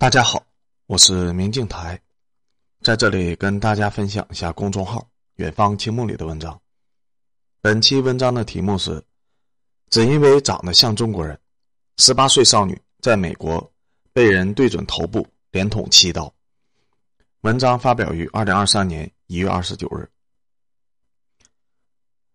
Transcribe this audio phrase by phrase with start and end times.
[0.00, 0.46] 大家好，
[0.86, 2.00] 我是明镜台，
[2.82, 6.56] 在这里跟大家分享一下公众号“远方清梦”里的文章。
[7.60, 9.02] 本期文章的题目是：
[9.90, 11.36] 只因为长得像中国人，
[11.96, 13.72] 十八岁少女在美国
[14.12, 16.32] 被人对准头部连捅七刀。
[17.40, 20.08] 文章发表于二零二三年一月二十九日。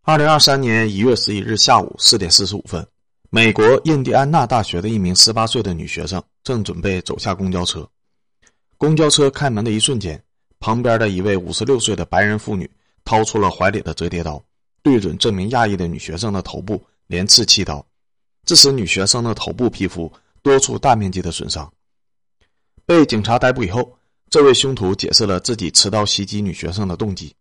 [0.02, 2.86] 二零二三年一月十一日下午四点四十五分。
[3.30, 7.90] 美国印第安纳大学的一名十八岁的女学生正准备走下公交车，
[8.78, 10.22] 公交车开门的一瞬间，
[10.60, 12.70] 旁边的一位五十六岁的白人妇女
[13.06, 14.44] 掏出了怀里的折叠刀，
[14.82, 17.86] 对准这名亚裔的女学生的头部连刺七刀，
[18.46, 20.12] 致使女学生的头部皮肤
[20.42, 21.72] 多处大面积的损伤。
[22.86, 23.98] 被警察逮捕以后，
[24.30, 27.34] 这位凶徒解释了自己持刀袭击女学生的动机：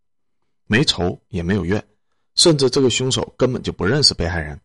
[0.69, 1.85] 没仇也没有怨，
[2.37, 4.61] 甚至这个凶手根本就不认识被害人。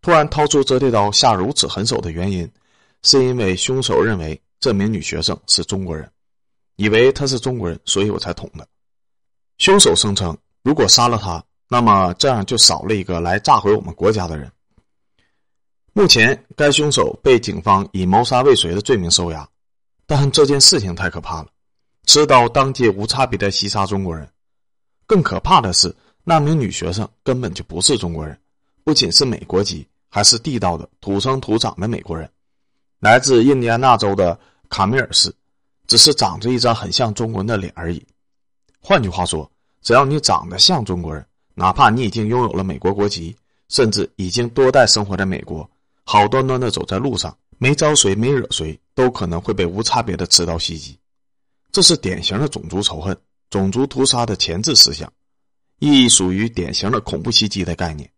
[0.00, 2.50] 突然掏出折叠刀下如此狠手的原因，
[3.02, 6.10] 是因为凶手认为这名女学生是中国人，
[6.76, 8.66] 以为她是中国人，所以我才捅的。
[9.58, 14.50] 凶手声称，如果杀了她，那么这样就少了一个来炸毁我们国家的人。
[15.92, 19.48] 目前，该凶手被警方以谋杀未遂的罪名收押，
[20.06, 21.48] 但这件事情太可怕了，
[22.06, 24.28] 持刀当街无差别的袭杀中国人。
[25.06, 28.38] 更可怕的是，那名女学生根本就不是中国人，
[28.84, 29.86] 不仅是美国籍。
[30.10, 32.26] 还是地道的土生土长的美国人，
[33.00, 35.32] 来自印第安纳州的卡米尔市，
[35.86, 38.04] 只是长着一张很像中国人的脸而已。
[38.80, 39.48] 换句话说，
[39.82, 43.36] 只要你长得像中国人，哪怕你已经拥有了美国国籍，
[43.68, 45.68] 甚至已经多代生活在美国，
[46.02, 50.98] 好端端的走在路上，没招谁没惹谁，都可能会被无差别的持刀袭击。
[51.70, 53.16] 这是典型的种族仇恨、
[53.48, 55.12] 种族屠杀的前置思想，
[55.78, 58.10] 亦属于典型的恐怖袭击的概念。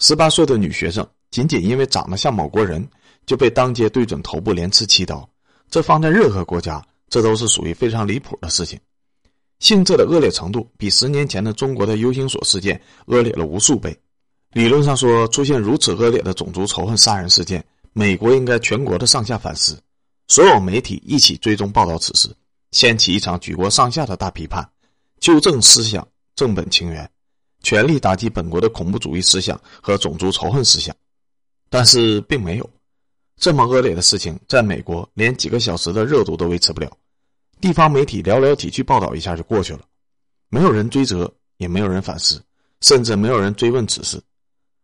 [0.00, 2.84] 十八岁的女学生仅仅因为长得像某国人，
[3.26, 5.28] 就被当街对准头部连刺七刀，
[5.70, 8.78] 这放在任何国家，这都是属于非常离谱的事情。
[9.60, 13.96] 性质的恶劣程度比十年前的中国的 U 型锁事件恶劣了无数倍。
[14.52, 19.80] 理论上说，出现如此恶劣的种族仇恨杀人事件，美国应该全国的上下反思，
[20.28, 22.28] 所有媒体一起追踪报道此事，
[22.72, 24.68] 掀起一场举国上下的大批判，
[25.18, 26.06] 纠正思想，
[26.36, 27.08] 正本清源。
[27.62, 30.94] 全力打击本国的恐怖主义思想和种族仇恨思想，
[31.70, 32.70] 但是并没有
[33.36, 36.90] 这么恶劣的事情，在美国连几个小时的热度都维持不了，
[37.60, 39.80] 地方媒体寥寥几句报道一下就过去了，
[40.48, 42.42] 没有人追责，也没有人反思，
[42.80, 44.22] 甚至没有人追问此事，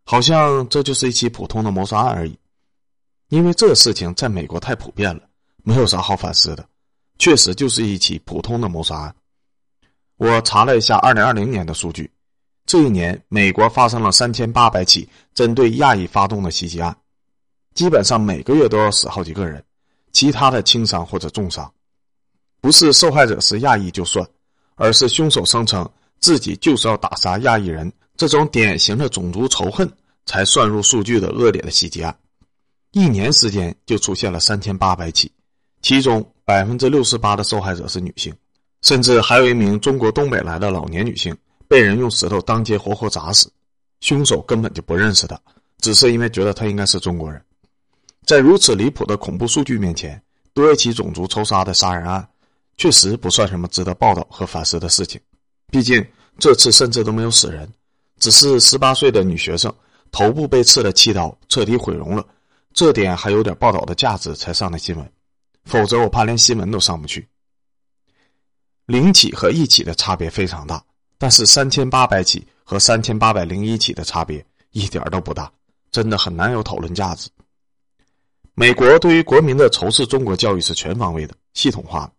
[0.05, 2.37] 好像这就是一起普通的谋杀案而已。
[3.29, 5.23] 因为这事情在美国太普遍了，
[5.63, 6.67] 没有啥好反思的，
[7.19, 9.15] 确实就是一起普通的谋杀案。
[10.17, 12.11] 我查了一下二零二零年的数据。
[12.67, 16.97] 这一年，美国发生了三千八百起针对亚裔发动的袭击案，
[17.81, 19.65] 基本上每个月都要死好几个人，
[20.13, 21.73] 其他的轻伤或者重伤。
[22.61, 24.29] 不是受害者是亚裔就算，
[24.75, 29.91] 而是凶手声称自己就是要打杀亚裔人，这种典型的种族仇恨
[30.27, 32.15] 才算入数据的恶劣的袭击案。
[32.93, 35.33] 一年时间就出现了三千八百起，
[35.81, 38.31] 其中百分之六十八的受害者是女性，
[38.83, 41.35] 甚至还有一名中国东北来的老年女性。
[41.67, 43.51] 被人用石头当街活活砸死，
[44.01, 45.41] 凶手根本就不认识她，
[45.79, 47.43] 只是因为觉得她应该是中国人。
[48.27, 50.23] 在如此离谱的恐怖数据面前，
[50.55, 52.27] 多一起种族仇杀的杀人案，
[52.77, 55.21] 确实不算什么值得报道和反思的事情。
[55.69, 56.05] 毕竟
[56.39, 57.69] 这次甚至都没有死人，
[58.19, 59.75] 只是十八岁的女学生
[60.11, 62.25] 头部被刺了七刀，彻底毁容了。
[62.73, 65.13] 这点还有点报道的价值才上的新闻，
[65.65, 67.27] 否则我怕连新闻都上不去。
[68.87, 70.83] 零起和一起的差别非常大。
[71.23, 75.53] 但是三千八百起和三千八百零一起的差别一点都不大，
[75.93, 77.29] 真的很难有讨论价值。
[78.55, 82.13] 美国对于国民的仇视中国教育是全方位的、系统化的。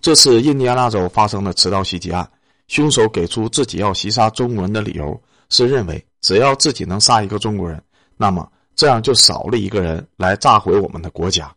[0.00, 2.28] 这次印第安纳州发生的持刀袭击案，
[2.68, 5.20] 凶手给出自己要袭杀中国人的理由
[5.50, 7.82] 是认为，只要自己能杀一个中国人，
[8.16, 11.54] 那么这样就少了一个人来炸毁我们的国家。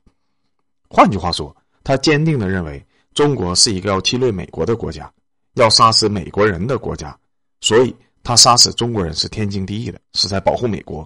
[0.90, 2.84] 换句话说，他坚定的认为
[3.14, 5.12] 中国是一个要侵略美国的国家。
[5.56, 7.14] 要杀死美国人的国家，
[7.60, 7.94] 所以
[8.24, 11.06] 他杀死中国人是天经地义的，是在保护美国。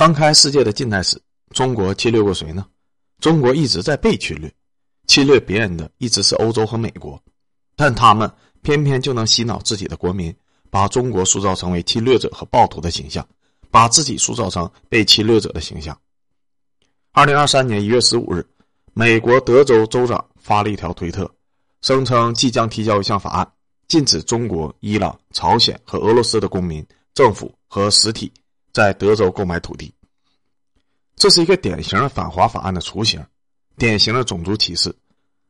[0.00, 1.20] 翻开世界的近代史，
[1.50, 2.64] 中国侵略过谁呢？
[3.20, 4.50] 中国一直在被侵略，
[5.06, 7.22] 侵略别人的一直是欧洲和美国，
[7.76, 8.32] 但他们
[8.62, 10.34] 偏偏就能洗脑自己的国民，
[10.70, 13.28] 把中国塑造成为侵略者和暴徒的形象，
[13.70, 15.94] 把自己塑造成被侵略者的形象。
[17.12, 18.42] 二零二三年一月十五日，
[18.94, 21.30] 美国德州州长发了一条推特。
[21.82, 23.52] 声称即将提交一项法案，
[23.86, 26.82] 禁止中国、伊朗、朝鲜和俄罗斯的公民、
[27.12, 28.32] 政府和实体
[28.72, 29.92] 在德州购买土地。
[31.16, 33.22] 这是一个典型的反华法案的雏形。
[33.76, 34.94] 典型的种族歧视。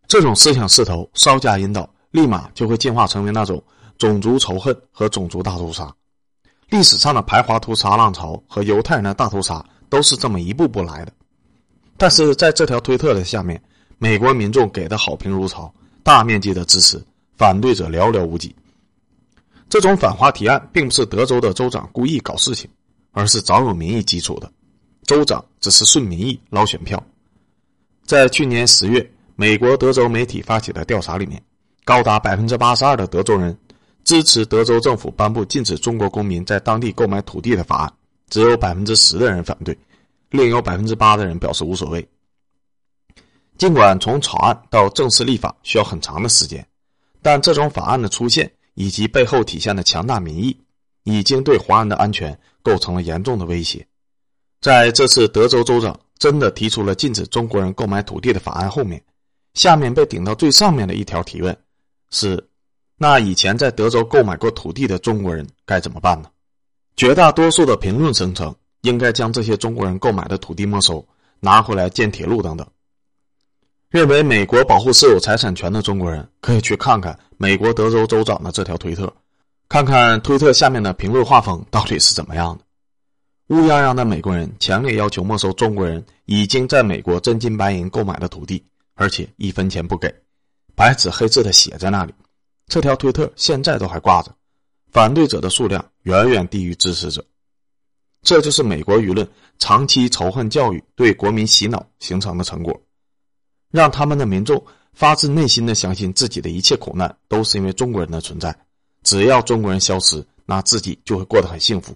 [0.07, 3.63] 这种思想势头稍加引导，立马就会进化成为那种
[3.99, 5.93] 种族仇恨和种族大屠杀。
[6.69, 11.13] 历史上的排华屠杀浪潮和犹太人的大屠杀都是这么一步步来的。
[11.97, 13.61] 但是在这条推特的下面，
[13.99, 15.73] 美国民众给的好评如潮，
[16.05, 17.05] 大面积的支持，
[17.37, 18.55] 反对者寥寥无几。
[19.69, 22.71] 这种反华提案并不是德州的州长故意搞事情，
[23.13, 24.51] 而是早有民意基础的。
[25.05, 27.03] 州长只是顺民意捞选票。
[28.05, 29.11] 在去年十月。
[29.37, 31.43] 美国德州媒体发起的调查里面，
[31.87, 33.57] 高达百分之八十二的德州人
[34.05, 37.93] 支持德州政府颁布禁止中国公民在当地购买土地的法案，
[38.29, 39.75] 只有百分之十的人反对，
[40.29, 42.07] 另有百分之八的人表示无所谓。
[43.57, 46.63] 尽管从草案到正式立法需要很长的时间，
[47.23, 50.55] 但这种法案的出现以及背后体现的强大民意，
[51.13, 53.87] 已经对华人的安全构成了严重的威胁。
[54.61, 59.03] 在这次德州州长真的提出了禁止中国人购买土地的法案后面。
[59.55, 61.57] 下面被顶到最上面的一条提问
[62.11, 62.49] 是：
[62.97, 66.31] 那以前在德州购买过土地的中国人该怎么办呢？
[66.97, 71.05] 绝大多数的评论声称，应该将这些中国人购买的土地没收，
[71.41, 72.65] 拿回来建铁路等等。
[73.89, 79.13] 认为美国保护私有财产权的中国人，可以去看看美国德州州长的这条推特，
[79.71, 82.65] 看看推特下面的评论画风到底是怎么样的。
[83.55, 88.63] 乌泱泱的美国人强烈要求没收中国人已经在美国真金白银购买的土地。
[88.95, 90.15] 而且一分钱不给，
[90.75, 92.13] 白纸黑字的写在那里。
[92.67, 94.31] 这条推特现在都还挂着，
[94.93, 97.25] 反对者的数量远远低于支持者。
[98.21, 99.27] 这就是美国舆论
[99.59, 102.79] 长期仇恨教育对国民洗脑形成的成果，
[103.71, 104.63] 让他们的民众
[104.93, 108.55] 发自内心的相信自己的一切苦难都是因为中国人的存在，
[109.03, 111.95] 只要中国人消失，那自己就会过得很幸福。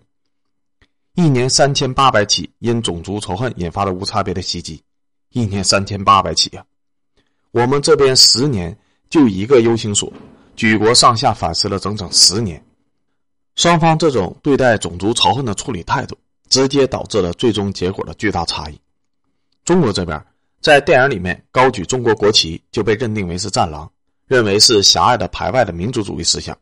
[1.14, 4.82] 一年三千八百起因种族仇恨引发的无差别的袭击，
[5.30, 6.64] 一年三千八百起呀！
[7.52, 8.76] 我们这边十年
[9.08, 10.12] 就一个 U 型所，
[10.56, 12.60] 举国上下反思了整整十年，
[13.54, 16.18] 双方这种对待种族仇恨的处理态度，
[16.48, 18.80] 直接导致了最终结果的巨大差异。
[19.64, 20.20] 中国这边
[20.60, 23.88] 在电影里面高举中国国旗就被认定为是战狼，
[24.26, 26.56] 认为是狭隘的排外的民族主义思想；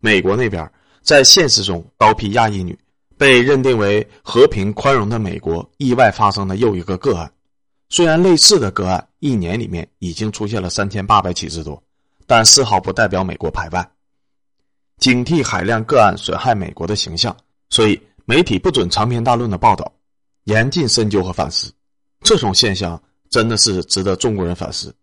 [0.00, 0.70] 美国那边
[1.02, 2.76] 在现实中刀劈亚裔女，
[3.16, 7.30] 被认定为和平宽容的美国意外发生的又一个个案。
[7.88, 11.82] 虽然类似的个案一年里面已经出现了三千八百起之多，
[12.26, 13.90] 但丝毫不代表美国排外。
[14.98, 17.36] 警惕海量个案损害美国的形象，
[17.68, 19.92] 所以媒体不准长篇大论的报道，
[20.44, 21.72] 严禁深究和反思。
[22.20, 24.94] 这种现象真的是值得中国人反思。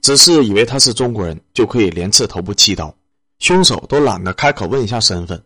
[0.00, 2.94] 只是以为他是中国人就可以连刺头部七刀，
[3.40, 5.42] 凶手都懒得开口问一下身份，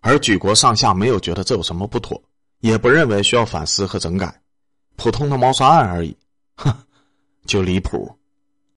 [0.00, 2.20] 而举国上下没有觉得这有什么不妥，
[2.60, 4.40] 也不认为需要反思和整改。
[4.96, 6.16] 普通的谋杀案而已，
[6.56, 6.74] 哼，
[7.46, 8.10] 就离谱。